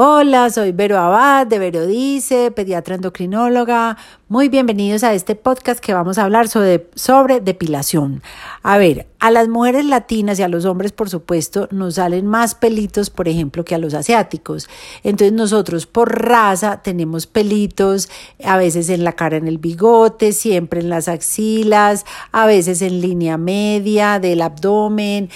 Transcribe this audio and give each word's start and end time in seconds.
Hola, 0.00 0.48
soy 0.48 0.70
Vero 0.70 0.96
Abad 0.96 1.48
de 1.48 1.58
Vero 1.58 1.84
Dice, 1.84 2.52
pediatra 2.52 2.94
endocrinóloga. 2.94 3.96
Muy 4.30 4.50
bienvenidos 4.50 5.04
a 5.04 5.14
este 5.14 5.36
podcast 5.36 5.80
que 5.80 5.94
vamos 5.94 6.18
a 6.18 6.24
hablar 6.24 6.48
sobre, 6.48 6.86
sobre 6.94 7.40
depilación. 7.40 8.22
A 8.62 8.76
ver, 8.76 9.06
a 9.20 9.30
las 9.30 9.48
mujeres 9.48 9.86
latinas 9.86 10.38
y 10.38 10.42
a 10.42 10.48
los 10.48 10.66
hombres, 10.66 10.92
por 10.92 11.08
supuesto, 11.08 11.66
nos 11.72 11.94
salen 11.94 12.26
más 12.26 12.54
pelitos, 12.54 13.08
por 13.08 13.26
ejemplo, 13.26 13.64
que 13.64 13.74
a 13.74 13.78
los 13.78 13.94
asiáticos. 13.94 14.68
Entonces 15.02 15.32
nosotros 15.32 15.86
por 15.86 16.22
raza 16.22 16.82
tenemos 16.82 17.26
pelitos, 17.26 18.10
a 18.44 18.58
veces 18.58 18.90
en 18.90 19.02
la 19.02 19.14
cara, 19.14 19.38
en 19.38 19.48
el 19.48 19.56
bigote, 19.56 20.32
siempre 20.32 20.80
en 20.80 20.90
las 20.90 21.08
axilas, 21.08 22.04
a 22.30 22.44
veces 22.44 22.82
en 22.82 23.00
línea 23.00 23.38
media 23.38 24.20
del 24.20 24.42
abdomen, 24.42 25.30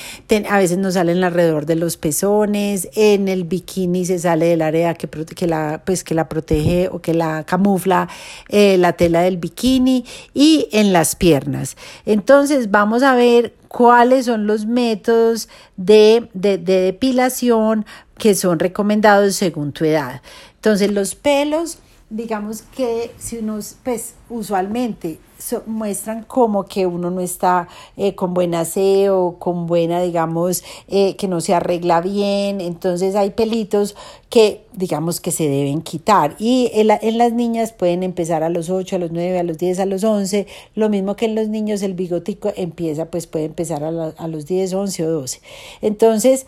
a 0.50 0.58
veces 0.58 0.76
nos 0.76 0.94
salen 0.94 1.24
alrededor 1.24 1.64
de 1.64 1.76
los 1.76 1.96
pezones, 1.96 2.90
en 2.94 3.26
el 3.26 3.44
bikini 3.44 4.04
se 4.04 4.18
sale 4.18 4.46
del 4.46 4.60
área 4.60 4.92
que, 4.92 5.08
que, 5.08 5.46
la, 5.46 5.82
pues, 5.84 6.04
que 6.04 6.14
la 6.14 6.28
protege 6.28 6.88
o 6.92 7.00
que 7.00 7.14
la 7.14 7.44
camufla 7.44 8.08
eh, 8.50 8.78
la 8.82 8.92
tela 8.92 9.22
del 9.22 9.38
bikini 9.38 10.04
y 10.34 10.68
en 10.72 10.92
las 10.92 11.16
piernas. 11.16 11.76
Entonces 12.04 12.70
vamos 12.70 13.02
a 13.02 13.14
ver 13.14 13.54
cuáles 13.68 14.26
son 14.26 14.46
los 14.46 14.66
métodos 14.66 15.48
de, 15.76 16.28
de, 16.34 16.58
depilación 16.58 17.86
que 18.18 18.34
son 18.34 18.58
recomendados 18.58 19.36
según 19.36 19.72
tu 19.72 19.84
edad. 19.84 20.20
Entonces 20.56 20.92
los 20.92 21.14
pelos, 21.14 21.78
digamos 22.10 22.62
que 22.76 23.12
si 23.18 23.38
uno, 23.38 23.58
pues 23.82 24.14
usualmente 24.28 25.18
muestran 25.66 26.24
como 26.24 26.64
que 26.64 26.86
uno 26.86 27.10
no 27.10 27.20
está 27.20 27.68
eh, 27.96 28.14
con 28.14 28.34
buen 28.34 28.54
aseo, 28.54 29.36
con 29.38 29.66
buena, 29.66 30.02
digamos, 30.02 30.64
eh, 30.88 31.16
que 31.16 31.28
no 31.28 31.40
se 31.40 31.54
arregla 31.54 32.00
bien. 32.00 32.60
Entonces 32.60 33.14
hay 33.14 33.30
pelitos 33.30 33.96
que, 34.28 34.64
digamos, 34.72 35.20
que 35.20 35.30
se 35.30 35.44
deben 35.48 35.82
quitar. 35.82 36.36
Y 36.38 36.70
en, 36.74 37.18
las 37.18 37.32
niñas 37.32 37.72
pueden 37.72 38.02
empezar 38.02 38.42
a 38.42 38.48
los 38.48 38.70
8, 38.70 38.96
a 38.96 38.98
los 38.98 39.12
9, 39.12 39.38
a 39.38 39.42
los 39.42 39.58
10, 39.58 39.80
a 39.80 39.86
los 39.86 40.04
11. 40.04 40.46
Lo 40.74 40.88
mismo 40.88 41.16
que 41.16 41.26
en 41.26 41.34
los 41.34 41.48
niños 41.48 41.82
el 41.82 41.94
bigotico 41.94 42.52
empieza, 42.56 43.06
pues 43.06 43.26
puede 43.26 43.46
empezar 43.46 43.84
a, 43.84 43.88
a 43.88 44.28
los 44.28 44.46
10, 44.46 44.74
11 44.74 45.06
o 45.06 45.10
12. 45.10 45.40
Entonces, 45.82 46.46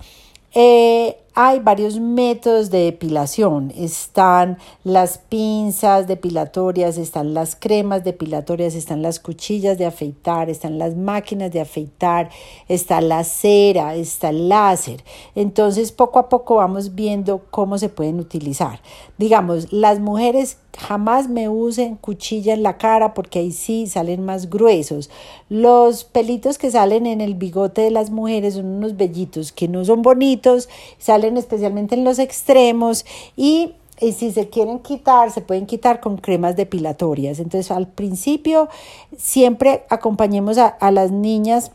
eh, 0.54 1.16
hay 1.36 1.58
varios 1.58 1.98
métodos 1.98 2.70
de 2.70 2.84
depilación. 2.84 3.72
Están 3.76 4.58
las 4.84 5.18
pinzas 5.18 6.06
depilatorias, 6.06 6.96
están 6.96 7.34
las 7.34 7.56
cremas 7.56 8.04
depilatorias, 8.04 8.76
están 8.76 9.02
las 9.02 9.18
cuchillas 9.18 9.76
de 9.76 9.86
afeitar, 9.86 10.48
están 10.48 10.78
las 10.78 10.94
máquinas 10.94 11.50
de 11.50 11.60
afeitar, 11.60 12.30
está 12.68 13.00
la 13.00 13.24
cera, 13.24 13.96
está 13.96 14.30
el 14.30 14.48
láser. 14.48 15.02
Entonces, 15.34 15.90
poco 15.90 16.20
a 16.20 16.28
poco 16.28 16.56
vamos 16.56 16.94
viendo 16.94 17.42
cómo 17.50 17.78
se 17.78 17.88
pueden 17.88 18.20
utilizar. 18.20 18.80
Digamos, 19.18 19.72
las 19.72 19.98
mujeres 19.98 20.58
jamás 20.76 21.28
me 21.28 21.48
usen 21.48 21.96
cuchilla 21.96 22.54
en 22.54 22.62
la 22.62 22.78
cara 22.78 23.14
porque 23.14 23.38
ahí 23.38 23.52
sí 23.52 23.86
salen 23.86 24.24
más 24.24 24.50
gruesos. 24.50 25.10
Los 25.48 26.04
pelitos 26.04 26.58
que 26.58 26.70
salen 26.70 27.06
en 27.06 27.20
el 27.20 27.34
bigote 27.34 27.82
de 27.82 27.90
las 27.90 28.10
mujeres 28.10 28.54
son 28.54 28.66
unos 28.66 28.96
vellitos 28.96 29.52
que 29.52 29.68
no 29.68 29.84
son 29.84 30.02
bonitos, 30.02 30.68
salen 30.98 31.23
especialmente 31.36 31.94
en 31.94 32.04
los 32.04 32.18
extremos 32.18 33.04
y 33.36 33.74
si 33.98 34.32
se 34.32 34.48
quieren 34.48 34.80
quitar, 34.80 35.30
se 35.30 35.40
pueden 35.40 35.66
quitar 35.66 36.00
con 36.00 36.16
cremas 36.16 36.56
depilatorias. 36.56 37.38
Entonces, 37.38 37.70
al 37.70 37.88
principio, 37.88 38.68
siempre 39.16 39.84
acompañemos 39.88 40.58
a, 40.58 40.90
las 40.90 41.10
niñas, 41.10 41.70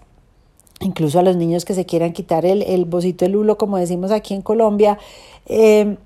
incluso 0.82 1.20
a 1.20 1.24
los 1.24 1.36
niños 1.36 1.66
que 1.66 1.74
se 1.74 1.86
quieran 1.86 2.14
quitar 2.14 2.46
el, 2.46 2.62
el 2.64 2.86
bocito 2.86 3.26
del 3.26 3.36
hulo, 3.36 3.58
como 3.58 3.78
decimos 3.78 4.12
aquí 4.12 4.34
en 4.34 4.42
Colombia. 4.42 4.98
Eh, 5.46 5.98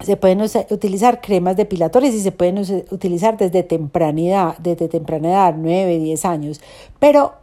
se 0.00 0.16
pueden 0.16 0.40
utilizar 0.70 1.20
cremas 1.20 1.56
depilatorias 1.56 2.14
y 2.14 2.20
se 2.20 2.32
pueden 2.32 2.58
utilizar 2.90 3.36
desde 3.36 3.62
temprana 3.62 4.56
desde 4.58 4.88
temprana 4.88 5.28
edad, 5.28 5.54
9, 5.56 5.98
10 6.00 6.24
años, 6.24 6.60
pero 6.98 7.34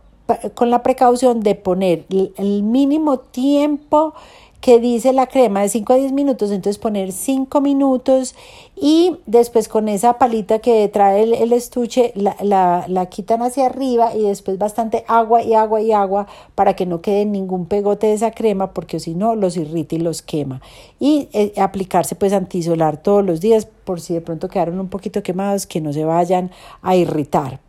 con 0.53 0.69
la 0.69 0.84
precaución 0.84 1.40
de 1.41 1.56
poner 1.56 2.06
el 2.09 2.63
mínimo 2.63 3.19
tiempo 3.19 4.13
que 4.62 4.80
dice 4.80 5.12
la 5.12 5.28
crema 5.28 5.62
de 5.62 5.70
5 5.70 5.92
a 5.92 5.96
10 5.96 6.12
minutos, 6.12 6.52
entonces 6.52 6.78
poner 6.78 7.12
5 7.12 7.60
minutos 7.62 8.36
y 8.76 9.18
después 9.26 9.68
con 9.68 9.90
esa 9.90 10.20
palita 10.20 10.60
que 10.60 10.88
trae 10.88 11.24
el, 11.24 11.52
estuche 11.52 12.14
la, 12.16 12.36
la, 12.42 12.86
la, 12.88 13.08
quitan 13.08 13.42
hacia 13.42 13.66
arriba 13.66 14.16
y 14.16 14.22
después 14.22 14.60
bastante 14.60 15.04
agua 15.08 15.42
y 15.42 15.56
agua 15.56 15.82
y 15.82 15.92
agua 15.92 16.28
para 16.54 16.76
que 16.76 16.86
no 16.86 17.02
quede 17.02 17.26
ningún 17.26 17.66
pegote 17.66 18.08
de 18.08 18.14
esa 18.14 18.32
crema 18.32 18.74
porque 18.74 19.00
si 19.00 19.16
no 19.16 19.36
los 19.36 19.58
irrita 19.58 19.96
y 19.96 20.00
los 20.00 20.22
quema. 20.22 20.62
Y 21.00 21.28
eh, 21.34 21.54
aplicarse 21.58 22.16
pues 22.16 22.32
antisolar 22.32 23.02
todos 23.02 23.26
los 23.26 23.42
días 23.42 23.66
por 23.66 24.00
si 24.00 24.14
de 24.14 24.22
pronto 24.22 24.48
quedaron 24.48 24.80
un 24.80 24.90
poquito 24.90 25.24
quemados 25.24 25.66
que 25.66 25.82
no 25.82 25.92
se 25.92 26.06
vayan 26.06 26.52
a 26.84 26.96
irritar. 26.96 27.60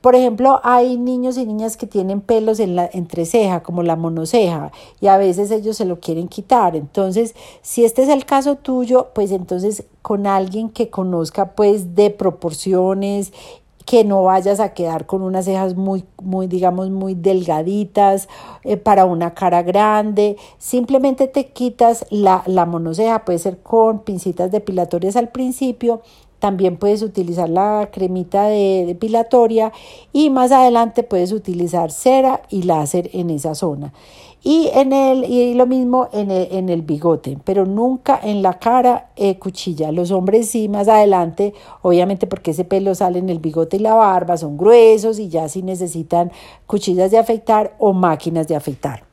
Por 0.00 0.14
ejemplo, 0.14 0.60
hay 0.62 0.96
niños 0.96 1.36
y 1.36 1.44
niñas 1.44 1.76
que 1.76 1.86
tienen 1.86 2.22
pelos 2.22 2.58
en 2.58 2.74
la 2.74 2.88
entreceja, 2.92 3.62
como 3.62 3.82
la 3.82 3.96
monoceja, 3.96 4.72
y 5.00 5.08
a 5.08 5.18
veces 5.18 5.50
ellos 5.50 5.76
se 5.76 5.84
lo 5.84 6.00
quieren 6.00 6.28
quitar. 6.28 6.74
Entonces, 6.74 7.34
si 7.60 7.84
este 7.84 8.02
es 8.02 8.08
el 8.08 8.24
caso 8.24 8.56
tuyo, 8.56 9.08
pues 9.14 9.30
entonces 9.30 9.84
con 10.00 10.26
alguien 10.26 10.70
que 10.70 10.88
conozca 10.88 11.52
pues 11.52 11.94
de 11.94 12.10
proporciones 12.10 13.32
que 13.84 14.04
no 14.04 14.22
vayas 14.22 14.60
a 14.60 14.72
quedar 14.72 15.04
con 15.06 15.20
unas 15.20 15.46
cejas 15.46 15.74
muy, 15.74 16.04
muy, 16.22 16.46
digamos, 16.46 16.90
muy 16.90 17.14
delgaditas 17.14 18.28
eh, 18.62 18.76
para 18.76 19.04
una 19.04 19.34
cara 19.34 19.62
grande. 19.62 20.36
Simplemente 20.58 21.26
te 21.26 21.48
quitas 21.48 22.06
la, 22.08 22.44
la 22.46 22.66
monoceja, 22.66 23.24
puede 23.24 23.40
ser 23.40 23.58
con 23.58 24.00
pincitas 24.00 24.52
depilatorias 24.52 25.16
al 25.16 25.30
principio 25.30 26.02
también 26.40 26.76
puedes 26.76 27.02
utilizar 27.02 27.48
la 27.48 27.90
cremita 27.92 28.44
de 28.46 28.84
depilatoria 28.86 29.72
y 30.12 30.30
más 30.30 30.50
adelante 30.50 31.02
puedes 31.02 31.32
utilizar 31.32 31.92
cera 31.92 32.42
y 32.50 32.62
láser 32.62 33.10
en 33.12 33.30
esa 33.30 33.54
zona. 33.54 33.92
Y, 34.42 34.70
en 34.72 34.94
el, 34.94 35.24
y 35.24 35.52
lo 35.52 35.66
mismo 35.66 36.08
en 36.12 36.30
el, 36.30 36.48
en 36.50 36.70
el 36.70 36.80
bigote, 36.80 37.36
pero 37.44 37.66
nunca 37.66 38.18
en 38.22 38.40
la 38.40 38.58
cara 38.58 39.10
eh, 39.16 39.38
cuchilla. 39.38 39.92
Los 39.92 40.10
hombres 40.10 40.48
sí 40.48 40.70
más 40.70 40.88
adelante, 40.88 41.52
obviamente 41.82 42.26
porque 42.26 42.52
ese 42.52 42.64
pelo 42.64 42.94
sale 42.94 43.18
en 43.18 43.28
el 43.28 43.38
bigote 43.38 43.76
y 43.76 43.80
la 43.80 43.92
barba, 43.92 44.38
son 44.38 44.56
gruesos 44.56 45.18
y 45.18 45.28
ya 45.28 45.46
sí 45.50 45.62
necesitan 45.62 46.32
cuchillas 46.66 47.10
de 47.10 47.18
afeitar 47.18 47.74
o 47.78 47.92
máquinas 47.92 48.48
de 48.48 48.56
afeitar. 48.56 49.09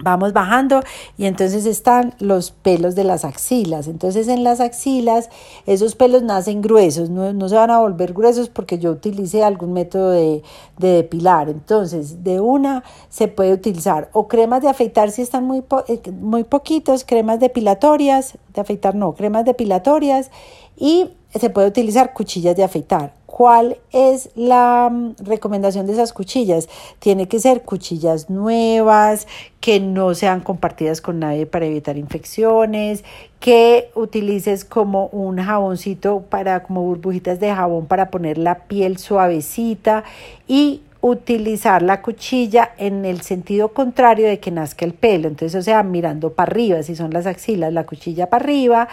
Vamos 0.00 0.32
bajando 0.32 0.80
y 1.16 1.24
entonces 1.24 1.66
están 1.66 2.14
los 2.20 2.52
pelos 2.52 2.94
de 2.94 3.02
las 3.02 3.24
axilas. 3.24 3.88
Entonces 3.88 4.28
en 4.28 4.44
las 4.44 4.60
axilas 4.60 5.28
esos 5.66 5.96
pelos 5.96 6.22
nacen 6.22 6.62
gruesos, 6.62 7.10
no, 7.10 7.48
se 7.48 7.54
van 7.56 7.72
a 7.72 7.80
volver 7.80 8.12
gruesos 8.12 8.48
porque 8.48 8.78
yo 8.78 8.92
utilicé 8.92 9.42
algún 9.42 9.72
método 9.72 10.10
de, 10.10 10.42
de, 10.76 10.88
depilar. 10.88 11.48
Entonces 11.48 12.22
de 12.22 12.40
una 12.40 12.84
se 13.08 13.26
puede 13.26 13.52
utilizar 13.52 14.08
o 14.12 14.28
cremas 14.28 14.62
de 14.62 14.68
afeitar 14.68 15.10
si 15.10 15.22
están 15.22 15.44
muy, 15.44 15.64
eh, 15.88 16.00
muy 16.12 16.44
poquitos, 16.44 17.04
cremas 17.04 17.40
depilatorias, 17.40 18.38
de 18.54 18.60
afeitar 18.60 18.94
no, 18.94 19.14
cremas 19.14 19.44
depilatorias 19.44 20.30
y 20.76 21.10
se 21.34 21.50
puede 21.50 21.66
utilizar 21.66 22.12
cuchillas 22.12 22.54
de 22.56 22.62
afeitar. 22.62 23.17
¿Cuál 23.38 23.76
es 23.92 24.30
la 24.34 24.90
mm, 24.90 25.14
recomendación 25.20 25.86
de 25.86 25.92
esas 25.92 26.12
cuchillas? 26.12 26.68
Tiene 26.98 27.28
que 27.28 27.38
ser 27.38 27.62
cuchillas 27.62 28.28
nuevas, 28.30 29.28
que 29.60 29.78
no 29.78 30.12
sean 30.16 30.40
compartidas 30.40 31.00
con 31.00 31.20
nadie 31.20 31.46
para 31.46 31.66
evitar 31.66 31.96
infecciones, 31.98 33.04
que 33.38 33.92
utilices 33.94 34.64
como 34.64 35.06
un 35.12 35.36
jaboncito 35.36 36.22
para 36.28 36.64
como 36.64 36.82
burbujitas 36.82 37.38
de 37.38 37.54
jabón 37.54 37.86
para 37.86 38.10
poner 38.10 38.38
la 38.38 38.64
piel 38.64 38.98
suavecita 38.98 40.02
y 40.48 40.82
utilizar 41.00 41.82
la 41.82 42.02
cuchilla 42.02 42.72
en 42.76 43.04
el 43.04 43.20
sentido 43.20 43.68
contrario 43.68 44.26
de 44.26 44.40
que 44.40 44.50
nazca 44.50 44.84
el 44.84 44.94
pelo. 44.94 45.28
Entonces, 45.28 45.54
o 45.54 45.62
sea, 45.62 45.84
mirando 45.84 46.32
para 46.32 46.50
arriba, 46.50 46.82
si 46.82 46.96
son 46.96 47.12
las 47.12 47.26
axilas, 47.26 47.72
la 47.72 47.86
cuchilla 47.86 48.28
para 48.28 48.42
arriba 48.42 48.88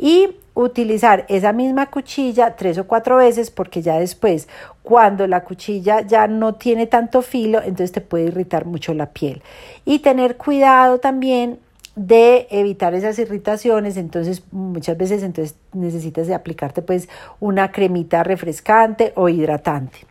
y 0.00 0.30
utilizar 0.54 1.26
esa 1.28 1.52
misma 1.52 1.90
cuchilla 1.90 2.56
tres 2.56 2.78
o 2.78 2.86
cuatro 2.86 3.16
veces 3.16 3.50
porque 3.50 3.82
ya 3.82 3.98
después 3.98 4.48
cuando 4.82 5.26
la 5.26 5.42
cuchilla 5.42 6.00
ya 6.02 6.28
no 6.28 6.54
tiene 6.54 6.86
tanto 6.86 7.22
filo 7.22 7.58
entonces 7.58 7.92
te 7.92 8.00
puede 8.00 8.24
irritar 8.24 8.64
mucho 8.64 8.94
la 8.94 9.10
piel. 9.10 9.42
Y 9.84 9.98
tener 9.98 10.36
cuidado 10.36 10.98
también 10.98 11.58
de 11.96 12.46
evitar 12.50 12.94
esas 12.94 13.18
irritaciones 13.18 13.96
entonces 13.96 14.42
muchas 14.52 14.96
veces 14.96 15.22
entonces 15.22 15.56
necesitas 15.72 16.26
de 16.26 16.34
aplicarte 16.34 16.82
pues 16.82 17.08
una 17.40 17.72
cremita 17.72 18.22
refrescante 18.22 19.12
o 19.16 19.28
hidratante 19.28 20.06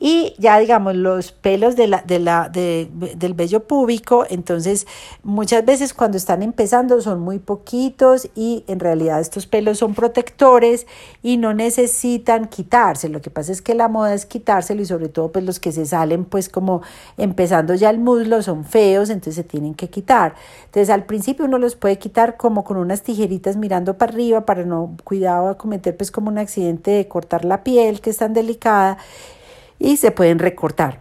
y 0.00 0.34
ya 0.38 0.58
digamos 0.58 0.94
los 0.94 1.32
pelos 1.32 1.74
de 1.74 1.88
la, 1.88 2.02
de 2.02 2.18
la, 2.20 2.48
de, 2.48 2.88
del 3.16 3.34
vello 3.34 3.64
púbico, 3.64 4.24
entonces 4.30 4.86
muchas 5.24 5.64
veces 5.64 5.92
cuando 5.92 6.16
están 6.16 6.42
empezando 6.42 7.00
son 7.00 7.20
muy 7.20 7.38
poquitos 7.40 8.28
y 8.36 8.64
en 8.68 8.78
realidad 8.78 9.20
estos 9.20 9.46
pelos 9.46 9.78
son 9.78 9.94
protectores 9.94 10.86
y 11.22 11.36
no 11.36 11.52
necesitan 11.52 12.46
quitarse. 12.46 13.08
Lo 13.08 13.20
que 13.20 13.30
pasa 13.30 13.50
es 13.50 13.60
que 13.60 13.74
la 13.74 13.88
moda 13.88 14.14
es 14.14 14.24
quitárselo 14.24 14.82
y 14.82 14.86
sobre 14.86 15.08
todo 15.08 15.32
pues 15.32 15.44
los 15.44 15.58
que 15.58 15.72
se 15.72 15.84
salen 15.84 16.24
pues 16.24 16.48
como 16.48 16.82
empezando 17.16 17.74
ya 17.74 17.90
el 17.90 17.98
muslo 17.98 18.42
son 18.42 18.64
feos, 18.64 19.10
entonces 19.10 19.34
se 19.34 19.44
tienen 19.44 19.74
que 19.74 19.90
quitar. 19.90 20.34
Entonces 20.66 20.90
al 20.90 21.06
principio 21.06 21.44
uno 21.44 21.58
los 21.58 21.74
puede 21.74 21.98
quitar 21.98 22.36
como 22.36 22.62
con 22.62 22.76
unas 22.76 23.02
tijeritas 23.02 23.56
mirando 23.56 23.98
para 23.98 24.12
arriba 24.12 24.46
para 24.46 24.64
no 24.64 24.96
cuidado 25.02 25.48
a 25.48 25.58
cometer 25.58 25.96
pues 25.96 26.12
como 26.12 26.30
un 26.30 26.38
accidente 26.38 26.92
de 26.92 27.08
cortar 27.08 27.44
la 27.44 27.64
piel 27.64 28.00
que 28.00 28.10
es 28.10 28.18
tan 28.18 28.32
delicada 28.32 28.98
y 29.78 29.96
se 29.96 30.10
pueden 30.10 30.38
recortar. 30.38 31.00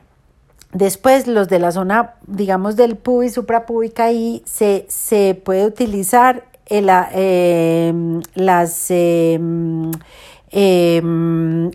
Después 0.73 1.27
los 1.27 1.47
de 1.47 1.59
la 1.59 1.71
zona, 1.71 2.15
digamos, 2.27 2.75
del 2.75 2.97
pubis 2.97 3.33
suprapúbica 3.33 4.05
ahí 4.05 4.43
se, 4.45 4.85
se 4.89 5.33
puede 5.33 5.65
utilizar 5.65 6.43
el, 6.65 6.89
eh, 7.13 7.93
las, 8.35 8.87
eh, 8.89 9.39
eh, 10.51 11.01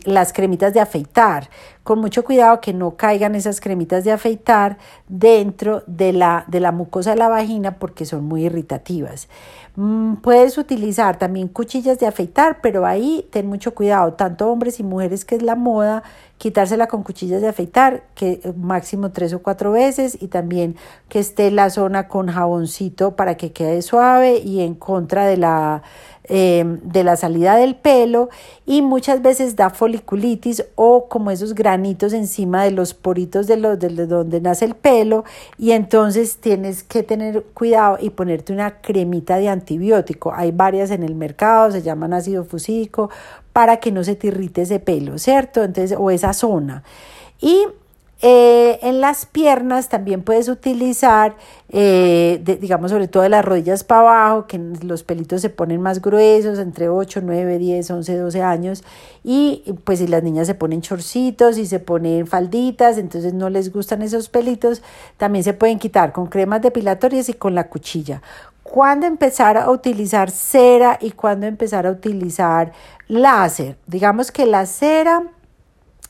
las 0.04 0.32
cremitas 0.32 0.74
de 0.74 0.80
afeitar. 0.80 1.50
Con 1.82 1.98
mucho 1.98 2.24
cuidado 2.24 2.60
que 2.60 2.72
no 2.72 2.96
caigan 2.96 3.34
esas 3.34 3.60
cremitas 3.60 4.04
de 4.04 4.12
afeitar 4.12 4.78
dentro 5.08 5.82
de 5.86 6.12
la, 6.12 6.44
de 6.46 6.60
la 6.60 6.70
mucosa 6.70 7.10
de 7.10 7.16
la 7.16 7.28
vagina 7.28 7.78
porque 7.78 8.04
son 8.04 8.24
muy 8.24 8.44
irritativas. 8.44 9.28
Mm, 9.74 10.16
puedes 10.16 10.58
utilizar 10.58 11.19
también 11.19 11.48
cuchillas 11.48 11.98
de 11.98 12.06
afeitar, 12.06 12.60
pero 12.60 12.84
ahí 12.84 13.26
ten 13.30 13.46
mucho 13.46 13.74
cuidado, 13.74 14.12
tanto 14.12 14.50
hombres 14.50 14.78
y 14.80 14.82
mujeres 14.82 15.25
que 15.25 15.34
es 15.34 15.42
la 15.42 15.56
moda, 15.56 16.02
quitársela 16.36 16.88
con 16.88 17.02
cuchillas 17.02 17.40
de 17.40 17.48
afeitar, 17.48 18.02
que 18.14 18.40
eh, 18.44 18.52
máximo 18.54 19.12
tres 19.12 19.32
o 19.32 19.42
cuatro 19.42 19.72
veces, 19.72 20.18
y 20.20 20.28
también 20.28 20.76
que 21.08 21.20
esté 21.20 21.50
la 21.50 21.70
zona 21.70 22.06
con 22.06 22.28
jaboncito 22.28 23.16
para 23.16 23.36
que 23.38 23.52
quede 23.52 23.80
suave 23.80 24.38
y 24.38 24.60
en 24.60 24.75
contra 24.75 25.25
de 25.25 25.38
la 25.38 25.82
Em, 26.28 26.78
de 26.84 27.02
la 27.02 27.16
salida 27.16 27.56
del 27.56 27.74
pelo 27.74 28.28
y 28.64 28.80
muchas 28.80 29.22
veces 29.22 29.56
da 29.56 29.70
foliculitis 29.70 30.64
o 30.76 31.08
como 31.08 31.32
esos 31.32 31.52
granitos 31.52 32.12
encima 32.12 32.62
de 32.62 32.70
los 32.70 32.94
poritos 32.94 33.48
de, 33.48 33.56
los, 33.56 33.76
de 33.76 33.88
donde 34.06 34.40
nace 34.40 34.66
el 34.66 34.76
pelo 34.76 35.24
y 35.58 35.72
entonces 35.72 36.36
tienes 36.36 36.84
que 36.84 37.02
tener 37.02 37.42
cuidado 37.54 37.98
y 38.00 38.10
ponerte 38.10 38.52
una 38.52 38.80
cremita 38.80 39.38
de 39.38 39.48
antibiótico. 39.48 40.32
Hay 40.32 40.52
varias 40.52 40.92
en 40.92 41.02
el 41.02 41.16
mercado, 41.16 41.72
se 41.72 41.82
llaman 41.82 42.12
ácido 42.12 42.44
fusídico 42.44 43.10
para 43.52 43.78
que 43.78 43.90
no 43.90 44.04
se 44.04 44.14
te 44.14 44.28
irrite 44.28 44.62
ese 44.62 44.78
pelo, 44.78 45.18
¿cierto? 45.18 45.64
Entonces, 45.64 45.98
o 45.98 46.12
esa 46.12 46.32
zona. 46.34 46.84
Y 47.40 47.66
eh, 48.24 48.78
en 48.82 49.00
las 49.00 49.26
piernas 49.26 49.88
también 49.88 50.22
puedes 50.22 50.48
utilizar, 50.48 51.34
eh, 51.70 52.40
digamos, 52.60 52.92
sobre 52.92 53.08
todo 53.08 53.24
de 53.24 53.28
las 53.28 53.44
rodillas 53.44 53.82
para 53.82 54.02
abajo, 54.02 54.46
que 54.46 54.58
los 54.58 55.02
pelitos 55.02 55.40
se 55.42 55.50
ponen 55.50 55.82
más 55.82 56.00
gruesos, 56.00 56.60
entre 56.60 56.88
8, 56.88 57.20
9, 57.24 57.58
10, 57.58 57.90
11, 57.90 58.16
12 58.16 58.42
años. 58.42 58.84
Y 59.24 59.74
pues 59.82 59.98
si 59.98 60.06
las 60.06 60.22
niñas 60.22 60.46
se 60.46 60.54
ponen 60.54 60.82
chorcitos 60.82 61.58
y 61.58 61.66
se 61.66 61.80
ponen 61.80 62.28
falditas, 62.28 62.96
entonces 62.96 63.34
no 63.34 63.50
les 63.50 63.72
gustan 63.72 64.02
esos 64.02 64.28
pelitos, 64.28 64.82
también 65.16 65.42
se 65.42 65.52
pueden 65.52 65.80
quitar 65.80 66.12
con 66.12 66.28
cremas 66.28 66.62
depilatorias 66.62 67.28
y 67.28 67.34
con 67.34 67.56
la 67.56 67.68
cuchilla. 67.68 68.22
¿Cuándo 68.62 69.06
empezar 69.06 69.56
a 69.56 69.68
utilizar 69.68 70.30
cera 70.30 70.96
y 71.00 71.10
cuándo 71.10 71.46
empezar 71.46 71.88
a 71.88 71.90
utilizar 71.90 72.72
láser? 73.08 73.76
Digamos 73.88 74.30
que 74.30 74.46
la 74.46 74.64
cera 74.66 75.25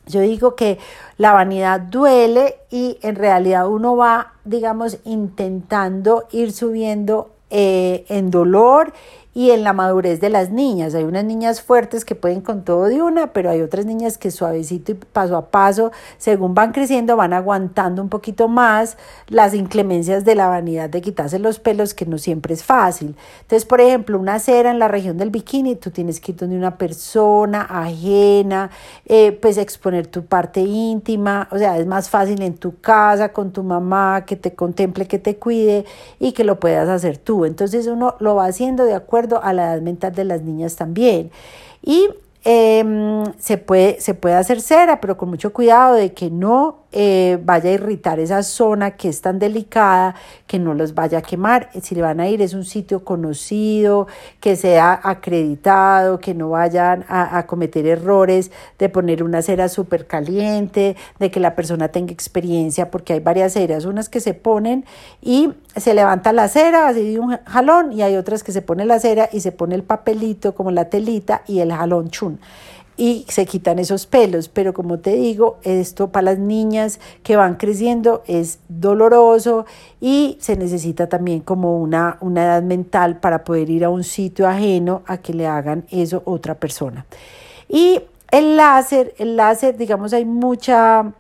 yo 0.07 0.21
digo 0.21 0.57
que 0.57 0.79
la 1.17 1.33
vanidad 1.33 1.81
duele 1.81 2.57
y 2.71 2.99
en 3.03 3.15
realidad 3.15 3.69
uno 3.69 3.97
va, 3.97 4.33
digamos, 4.45 4.99
intentando 5.05 6.27
ir 6.33 6.53
subiendo 6.53 7.31
eh, 7.51 8.05
en 8.09 8.31
dolor 8.31 8.93
y 9.35 9.51
en 9.51 9.65
la 9.65 9.73
madurez 9.73 10.21
de 10.21 10.29
las 10.29 10.51
niñas. 10.51 10.95
Hay 10.95 11.05
unas 11.05 11.25
niñas 11.25 11.63
fuertes 11.63 12.05
que 12.05 12.15
pueden 12.15 12.43
con 12.43 12.65
todo 12.65 12.85
de 12.85 13.01
una, 13.01 13.33
pero 13.33 13.51
hay 13.51 13.63
otras 13.63 13.87
niñas 13.87 14.19
que 14.19 14.31
suavecito 14.31 14.93
y 14.93 14.95
paso 14.95 15.37
a 15.37 15.47
paso, 15.47 15.91
según 16.19 16.55
van 16.55 16.73
creciendo, 16.73 17.17
van 17.17 17.33
aguantando 17.33 18.03
un 18.03 18.09
poquito 18.09 18.49
más 18.49 18.99
las 19.29 19.55
inclemencias 19.55 20.25
de 20.25 20.35
la 20.35 20.49
vanidad 20.49 20.91
de 20.91 21.01
quitarse 21.01 21.39
los 21.39 21.59
pelos, 21.59 21.95
que 21.95 22.05
no 22.05 22.19
siempre 22.19 22.55
es 22.55 22.63
fácil. 22.63 23.17
Entonces, 23.43 23.65
por 23.65 23.81
ejemplo, 23.81 24.19
una 24.19 24.39
cera 24.39 24.71
en 24.71 24.79
la 24.79 24.89
región 24.89 25.17
del 25.17 25.31
bikini, 25.31 25.77
tú 25.77 25.91
tienes 25.91 26.21
que 26.21 26.33
ir 26.33 26.39
donde 26.39 26.57
una 26.57 26.77
persona 26.77 27.63
ajena, 27.63 28.71
eh, 29.07 29.33
pues 29.33 29.57
exponer 29.57 30.07
tu 30.07 30.25
parte 30.27 30.61
íntima, 30.61 31.49
o 31.51 31.59
sea, 31.59 31.79
es 31.79 31.87
más 31.87 32.11
fácil 32.11 32.43
en 32.43 32.55
tu 32.55 32.81
casa, 32.81 33.33
con 33.33 33.53
tu 33.53 33.63
mamá, 33.63 34.25
que 34.27 34.37
te 34.37 34.55
contemple, 34.55 35.07
que 35.07 35.19
te 35.19 35.37
cuide 35.37 35.85
y 36.19 36.33
que 36.33 36.45
lo 36.45 36.61
puedas 36.61 36.89
hacer 36.89 37.17
tú. 37.17 37.47
Entonces 37.47 37.87
uno 37.87 38.17
lo 38.19 38.35
va 38.35 38.47
haciendo 38.47 38.85
de 38.85 38.95
acuerdo 38.95 39.22
a 39.43 39.53
la 39.53 39.75
edad 39.75 39.83
mental 39.83 40.15
de 40.15 40.25
las 40.25 40.43
niñas 40.43 40.77
también. 40.77 41.31
Y 41.83 42.09
em, 42.45 43.25
se, 43.39 43.59
puede, 43.59 44.01
se 44.01 44.15
puede 44.15 44.35
hacer 44.37 44.61
cera, 44.61 45.01
pero 45.01 45.17
con 45.17 45.29
mucho 45.31 45.53
cuidado 45.53 45.95
de 45.95 46.13
que 46.13 46.31
no 46.31 46.82
eh, 46.93 47.39
vaya 47.43 47.71
a 47.71 47.73
irritar 47.73 48.21
esa 48.21 48.43
zona 48.43 48.93
que 48.93 49.09
es 49.09 49.21
tan 49.21 49.39
delicada, 49.39 50.15
que 50.47 50.59
no 50.59 50.75
los 50.75 50.95
vaya 50.95 51.19
a 51.19 51.23
quemar. 51.23 51.71
Si 51.83 51.95
le 51.95 52.03
van 52.03 52.21
a 52.21 52.29
ir 52.29 52.43
es 52.43 52.55
un 52.55 52.65
sitio 52.65 53.05
conocido, 53.05 54.07
que 54.41 54.57
sea 54.57 55.01
acreditado, 55.03 56.21
que 56.21 56.35
no 56.35 56.51
vayan 56.51 57.05
a, 57.09 57.47
cometer 57.47 57.87
errores 57.87 58.51
de 58.79 58.89
poner 58.89 59.23
una 59.23 59.43
cera 59.43 59.69
súper 59.69 60.07
caliente, 60.07 60.97
de 61.19 61.31
que 61.31 61.41
la 61.41 61.55
persona 61.55 61.89
tenga 61.89 62.13
experiencia, 62.13 62.91
porque 62.91 63.15
hay 63.15 63.21
varias 63.21 63.55
ceras, 63.55 63.85
unas 63.85 64.09
que 64.09 64.21
se 64.21 64.35
ponen 64.35 64.85
y 65.21 65.53
se 65.77 65.95
levanta 65.95 66.33
la 66.33 66.49
cera 66.49 66.89
así 66.89 67.13
de 67.15 67.19
un 67.19 67.39
jalón 67.45 67.93
y 67.93 68.03
hay 68.03 68.17
otras 68.17 68.43
que 68.43 68.53
se 68.53 68.63
pone 68.63 68.85
la 68.85 68.99
cera 69.01 69.29
y 69.33 69.41
se 69.41 69.53
pone 69.53 69.75
el 69.75 69.83
papelito 69.83 70.55
como 70.55 70.71
la 70.71 70.87
telita 70.87 71.43
y 71.47 71.61
el 71.61 71.73
jalón 71.73 72.11
chun 72.11 72.39
y 72.97 73.25
se 73.29 73.47
quitan 73.47 73.79
esos 73.79 74.07
pelos. 74.07 74.49
Pero 74.49 74.73
como 74.75 74.99
te 74.99 75.15
digo, 75.15 75.59
esto 75.63 76.09
para 76.09 76.33
las 76.33 76.39
niñas 76.39 77.01
que 77.23 77.37
van 77.37 77.57
creciendo 77.57 78.23
es 78.27 78.59
doloroso 78.69 79.67
y 80.01 80.37
se 80.41 80.57
necesita 80.57 81.09
también 81.09 81.41
como 81.41 81.81
una, 81.81 82.19
una 82.21 82.45
edad 82.45 82.63
mental 82.63 83.19
para 83.19 83.45
poder 83.45 83.71
ir 83.71 83.85
a 83.85 83.91
un 83.91 84.05
sitio 84.05 84.49
ajeno 84.49 85.03
a 85.07 85.19
que 85.19 85.35
le 85.35 85.47
hagan 85.47 85.85
eso 85.91 86.23
otra 86.25 86.55
persona. 86.55 87.07
Y 87.69 88.01
el 88.31 88.57
láser, 88.57 89.15
el 89.19 89.37
láser, 89.37 89.77
digamos, 89.77 90.13
hay 90.13 90.25
mucha 90.25 91.13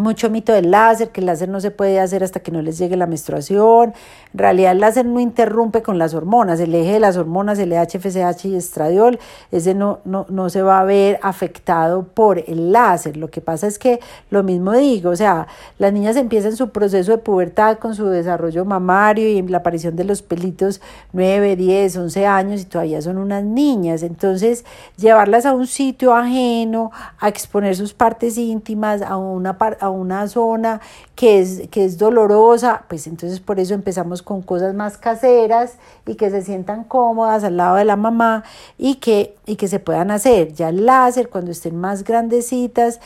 mucho 0.00 0.30
mito 0.30 0.52
del 0.52 0.70
láser, 0.70 1.10
que 1.10 1.20
el 1.20 1.26
láser 1.26 1.48
no 1.48 1.60
se 1.60 1.70
puede 1.70 2.00
hacer 2.00 2.24
hasta 2.24 2.40
que 2.40 2.50
no 2.50 2.62
les 2.62 2.78
llegue 2.78 2.96
la 2.96 3.06
menstruación. 3.06 3.94
En 4.32 4.38
realidad 4.38 4.72
el 4.72 4.80
láser 4.80 5.06
no 5.06 5.20
interrumpe 5.20 5.82
con 5.82 5.98
las 5.98 6.14
hormonas, 6.14 6.60
el 6.60 6.74
eje 6.74 6.92
de 6.92 7.00
las 7.00 7.16
hormonas, 7.16 7.58
el 7.58 7.72
HFSH 7.72 8.46
y 8.46 8.56
estradiol, 8.56 9.18
ese 9.50 9.74
no, 9.74 10.00
no, 10.04 10.26
no 10.28 10.50
se 10.50 10.62
va 10.62 10.80
a 10.80 10.84
ver 10.84 11.18
afectado 11.22 12.04
por 12.04 12.38
el 12.38 12.72
láser. 12.72 13.16
Lo 13.16 13.30
que 13.30 13.40
pasa 13.40 13.66
es 13.66 13.78
que 13.78 14.00
lo 14.30 14.42
mismo 14.42 14.72
digo, 14.72 15.10
o 15.10 15.16
sea, 15.16 15.46
las 15.78 15.92
niñas 15.92 16.16
empiezan 16.16 16.56
su 16.56 16.70
proceso 16.70 17.12
de 17.12 17.18
pubertad 17.18 17.78
con 17.78 17.94
su 17.94 18.06
desarrollo 18.06 18.64
mamario 18.64 19.28
y 19.28 19.42
la 19.42 19.58
aparición 19.58 19.96
de 19.96 20.04
los 20.04 20.22
pelitos 20.22 20.80
9, 21.12 21.56
10, 21.56 21.96
11 21.96 22.26
años 22.26 22.60
y 22.60 22.64
todavía 22.64 23.02
son 23.02 23.18
unas 23.18 23.44
niñas. 23.44 24.02
Entonces, 24.02 24.64
llevarlas 24.96 25.46
a 25.46 25.52
un 25.52 25.66
sitio 25.66 26.14
ajeno, 26.14 26.90
a 27.18 27.28
exponer 27.28 27.76
sus 27.76 27.94
partes 27.94 28.38
íntimas, 28.38 29.02
a 29.02 29.16
una, 29.16 29.56
una 29.90 30.28
zona 30.28 30.80
que 31.14 31.40
es, 31.40 31.68
que 31.70 31.84
es 31.84 31.98
dolorosa, 31.98 32.84
pues 32.88 33.06
entonces 33.06 33.40
por 33.40 33.60
eso 33.60 33.74
empezamos 33.74 34.22
con 34.22 34.42
cosas 34.42 34.74
más 34.74 34.98
caseras 34.98 35.76
y 36.06 36.14
que 36.14 36.30
se 36.30 36.42
sientan 36.42 36.84
cómodas 36.84 37.44
al 37.44 37.56
lado 37.56 37.76
de 37.76 37.84
la 37.84 37.96
mamá 37.96 38.44
y 38.76 38.96
que, 38.96 39.36
y 39.46 39.56
que 39.56 39.68
se 39.68 39.80
puedan 39.80 40.10
hacer. 40.10 40.52
Ya 40.52 40.68
el 40.68 40.86
láser, 40.86 41.28
cuando 41.28 41.50
estén 41.50 41.76
más 41.76 42.04
grandecitas, 42.04 43.00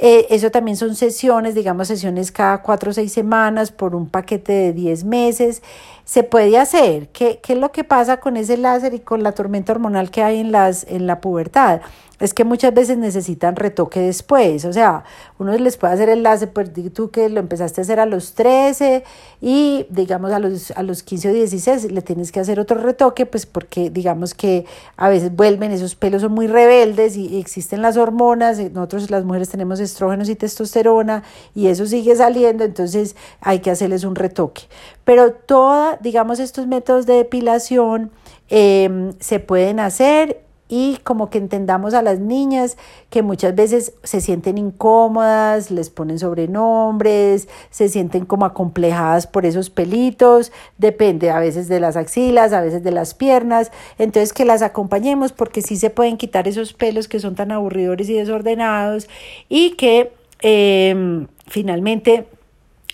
eh, 0.00 0.28
eso 0.30 0.52
también 0.52 0.76
son 0.76 0.94
sesiones, 0.94 1.56
digamos 1.56 1.88
sesiones 1.88 2.30
cada 2.30 2.62
cuatro 2.62 2.90
o 2.90 2.94
seis 2.94 3.12
semanas 3.12 3.72
por 3.72 3.96
un 3.96 4.08
paquete 4.08 4.52
de 4.52 4.72
diez 4.72 5.02
meses. 5.02 5.60
Se 6.08 6.22
puede 6.22 6.56
hacer. 6.56 7.08
¿Qué, 7.08 7.38
¿Qué, 7.42 7.52
es 7.52 7.58
lo 7.58 7.70
que 7.70 7.84
pasa 7.84 8.16
con 8.16 8.38
ese 8.38 8.56
láser 8.56 8.94
y 8.94 9.00
con 9.00 9.22
la 9.22 9.32
tormenta 9.32 9.72
hormonal 9.72 10.10
que 10.10 10.22
hay 10.22 10.38
en, 10.38 10.52
las, 10.52 10.86
en 10.88 11.06
la 11.06 11.20
pubertad? 11.20 11.82
es 12.20 12.34
que 12.34 12.44
muchas 12.44 12.74
veces 12.74 12.98
necesitan 12.98 13.54
retoque 13.54 14.00
después, 14.00 14.64
o 14.64 14.72
sea, 14.72 15.04
uno 15.38 15.56
les 15.56 15.76
puede 15.76 15.94
hacer 15.94 16.08
el 16.08 16.24
láser, 16.24 16.52
pues 16.52 16.70
tú 16.92 17.10
que 17.10 17.28
lo 17.28 17.38
empezaste 17.38 17.80
a 17.80 17.82
hacer 17.82 18.00
a 18.00 18.06
los 18.06 18.34
13 18.34 19.04
y 19.40 19.86
digamos 19.88 20.32
a 20.32 20.40
los, 20.40 20.72
a 20.72 20.82
los 20.82 21.04
15 21.04 21.30
o 21.30 21.32
16 21.32 21.92
le 21.92 22.02
tienes 22.02 22.32
que 22.32 22.40
hacer 22.40 22.58
otro 22.58 22.80
retoque, 22.80 23.24
pues 23.24 23.46
porque 23.46 23.90
digamos 23.90 24.34
que 24.34 24.64
a 24.96 25.08
veces 25.08 25.34
vuelven, 25.34 25.70
esos 25.70 25.94
pelos 25.94 26.22
son 26.22 26.32
muy 26.32 26.48
rebeldes 26.48 27.16
y 27.16 27.38
existen 27.38 27.82
las 27.82 27.96
hormonas, 27.96 28.58
nosotros 28.72 29.10
las 29.10 29.24
mujeres 29.24 29.48
tenemos 29.48 29.78
estrógenos 29.78 30.28
y 30.28 30.34
testosterona 30.34 31.22
y 31.54 31.68
eso 31.68 31.86
sigue 31.86 32.16
saliendo, 32.16 32.64
entonces 32.64 33.14
hay 33.40 33.60
que 33.60 33.70
hacerles 33.70 34.02
un 34.02 34.16
retoque. 34.16 34.62
Pero 35.08 35.32
toda, 35.32 35.96
digamos, 36.02 36.38
estos 36.38 36.66
métodos 36.66 37.06
de 37.06 37.14
depilación 37.14 38.10
em, 38.50 39.14
se 39.20 39.40
pueden 39.40 39.80
hacer 39.80 40.42
y 40.68 40.98
como 41.02 41.30
que 41.30 41.38
entendamos 41.38 41.94
a 41.94 42.02
las 42.02 42.18
niñas 42.18 42.76
que 43.08 43.22
muchas 43.22 43.54
veces 43.54 43.94
se 44.02 44.20
sienten 44.20 44.58
incómodas, 44.58 45.70
les 45.70 45.88
ponen 45.88 46.18
sobrenombres, 46.18 47.48
se 47.70 47.88
sienten 47.88 48.26
como 48.26 48.44
acomplejadas 48.44 49.26
por 49.26 49.46
esos 49.46 49.70
pelitos, 49.70 50.52
depende 50.76 51.30
a 51.30 51.40
veces 51.40 51.68
de 51.68 51.80
las 51.80 51.96
axilas, 51.96 52.52
a 52.52 52.60
veces 52.60 52.82
de 52.82 52.90
las 52.90 53.14
piernas, 53.14 53.72
entonces 53.98 54.34
que 54.34 54.44
las 54.44 54.60
acompañemos 54.60 55.32
porque 55.32 55.62
sí 55.62 55.76
se 55.78 55.88
pueden 55.88 56.18
quitar 56.18 56.46
esos 56.46 56.74
pelos 56.74 57.08
que 57.08 57.18
son 57.18 57.34
tan 57.34 57.50
aburridores 57.50 58.10
y 58.10 58.12
desordenados 58.12 59.08
y 59.48 59.70
que 59.70 60.12
eh, 60.42 61.26
finalmente 61.46 62.26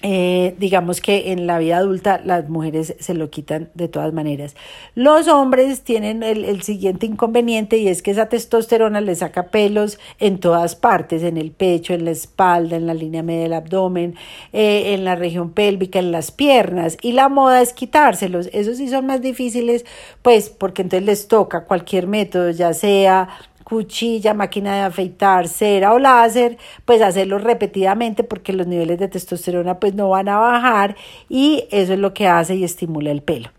eh, 0.02 0.54
digamos 0.58 1.00
que 1.00 1.32
en 1.32 1.46
la 1.46 1.58
vida 1.58 1.78
adulta 1.78 2.20
las 2.22 2.50
mujeres 2.50 2.94
se 2.98 3.14
lo 3.14 3.30
quitan 3.30 3.70
de 3.72 3.88
todas 3.88 4.12
maneras. 4.12 4.54
Los 4.94 5.28
hombres 5.28 5.80
tienen 5.82 6.22
el, 6.22 6.62
siguiente 6.62 7.06
inconveniente 7.06 7.78
y 7.78 7.88
es 7.88 8.02
que 8.02 8.10
esa 8.10 8.28
testosterona 8.28 9.00
les 9.00 9.20
saca 9.20 9.46
pelos 9.46 9.98
en 10.18 10.40
todas 10.40 10.76
partes, 10.76 11.22
en 11.22 11.38
el 11.38 11.52
pecho, 11.52 11.94
en 11.94 12.04
la 12.04 12.10
espalda, 12.10 12.76
en 12.76 12.86
la 12.86 12.92
línea 12.92 13.22
media 13.22 13.44
del 13.44 13.54
abdomen, 13.54 14.14
eh, 14.52 14.92
en 14.92 15.04
la 15.04 15.14
región 15.14 15.52
pélvica, 15.52 16.00
en 16.00 16.12
las 16.12 16.30
piernas. 16.30 16.98
Y 17.00 17.12
la 17.12 17.30
moda 17.30 17.62
es 17.62 17.72
quitárselos. 17.72 18.50
Esos 18.52 18.76
sí 18.76 18.88
son 18.88 19.06
más 19.06 19.22
difíciles, 19.22 19.86
pues 20.20 20.50
porque 20.50 20.82
entonces 20.82 21.06
les 21.06 21.28
toca 21.28 21.64
cualquier 21.64 22.08
método, 22.08 22.50
ya 22.50 22.74
sea 22.74 23.28
cuchilla, 23.64 24.34
máquina 24.34 24.74
de 24.76 24.80
afeitar, 24.82 25.48
cera 25.48 25.92
o 25.92 25.98
láser, 25.98 26.58
pues 26.84 27.02
hacerlo 27.02 27.38
repetidamente 27.38 28.22
porque 28.22 28.52
los 28.52 28.66
niveles 28.66 28.98
de 28.98 29.08
testosterona 29.08 29.80
pues 29.80 29.94
no 29.94 30.10
van 30.10 30.28
a 30.28 30.38
bajar 30.38 30.96
y 31.28 31.64
eso 31.70 31.94
es 31.94 31.98
lo 31.98 32.14
que 32.14 32.28
hace 32.28 32.54
y 32.54 32.64
estimula 32.64 33.10
el 33.10 33.22
pelo. 33.22 33.50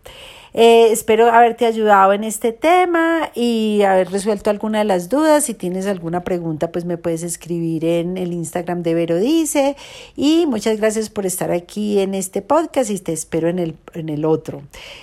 Eh, 0.58 0.90
espero 0.90 1.30
haberte 1.30 1.66
ayudado 1.66 2.14
en 2.14 2.24
este 2.24 2.50
tema 2.50 3.30
y 3.34 3.82
haber 3.82 4.10
resuelto 4.10 4.48
alguna 4.48 4.78
de 4.78 4.86
las 4.86 5.10
dudas. 5.10 5.44
Si 5.44 5.52
tienes 5.52 5.86
alguna 5.86 6.24
pregunta, 6.24 6.72
pues 6.72 6.86
me 6.86 6.96
puedes 6.96 7.22
escribir 7.22 7.84
en 7.84 8.16
el 8.16 8.32
Instagram 8.32 8.82
de 8.82 8.94
Vero 8.94 9.18
Dice. 9.18 9.76
Y 10.16 10.46
muchas 10.46 10.78
gracias 10.78 11.10
por 11.10 11.26
estar 11.26 11.50
aquí 11.50 11.98
en 11.98 12.14
este 12.14 12.40
podcast 12.40 12.90
y 12.90 12.98
te 12.98 13.12
espero 13.12 13.50
en 13.50 13.58
el, 13.58 13.76
en 13.92 14.08
el 14.08 14.24
otro. 14.24 14.62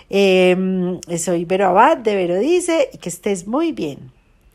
Em, 0.09 0.99
soy 1.19 1.45
Vero 1.45 1.67
Abad 1.67 1.97
de 1.97 2.15
Vero 2.15 2.39
Dice 2.39 2.89
y 2.91 2.97
que 2.97 3.09
estés 3.09 3.45
muy 3.45 3.73
bien. 3.73 4.12